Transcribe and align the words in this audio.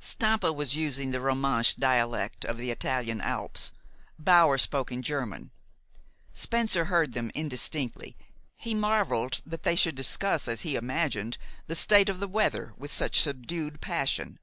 Stampa 0.00 0.52
was 0.52 0.74
using 0.74 1.12
the 1.12 1.20
Romansch 1.20 1.76
dialect 1.76 2.44
of 2.44 2.58
the 2.58 2.72
Italian 2.72 3.20
Alps. 3.20 3.70
Bower 4.18 4.58
spoke 4.58 4.90
in 4.90 5.02
German. 5.02 5.52
Spencer 6.32 6.86
heard 6.86 7.12
them 7.12 7.30
indistinctly. 7.32 8.16
He 8.56 8.74
marveled 8.74 9.40
that 9.46 9.62
they 9.62 9.76
should 9.76 9.94
discuss, 9.94 10.48
as 10.48 10.62
he 10.62 10.74
imagined, 10.74 11.38
the 11.68 11.76
state 11.76 12.08
of 12.08 12.18
the 12.18 12.26
weather 12.26 12.74
with 12.76 12.92
such 12.92 13.20
subdued 13.20 13.80
passion. 13.80 14.40